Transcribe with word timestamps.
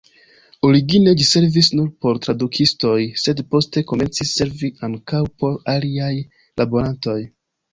Origine 0.67 1.11
ĝi 1.19 1.25
servis 1.31 1.69
nur 1.79 1.91
por 2.05 2.21
tradukistoj, 2.23 2.95
sed 3.25 3.43
poste 3.53 3.85
komencis 3.93 4.33
servi 4.41 4.73
ankaŭ 4.89 5.23
por 5.45 5.63
aliaj 5.75 6.13
laborantoj. 6.65 7.19